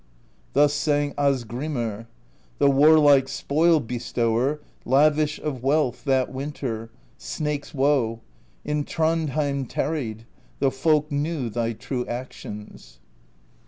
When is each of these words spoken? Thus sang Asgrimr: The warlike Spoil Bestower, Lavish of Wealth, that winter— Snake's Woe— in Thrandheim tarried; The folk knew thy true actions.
Thus 0.53 0.73
sang 0.73 1.13
Asgrimr: 1.13 2.07
The 2.57 2.71
warlike 2.71 3.27
Spoil 3.29 3.79
Bestower, 3.79 4.59
Lavish 4.83 5.37
of 5.39 5.61
Wealth, 5.61 6.05
that 6.05 6.33
winter— 6.33 6.89
Snake's 7.19 7.71
Woe— 7.71 8.21
in 8.71 8.83
Thrandheim 8.83 9.67
tarried; 9.67 10.25
The 10.57 10.71
folk 10.71 11.11
knew 11.11 11.51
thy 11.51 11.73
true 11.73 12.03
actions. 12.07 12.99